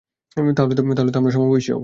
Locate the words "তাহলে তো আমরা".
0.57-1.31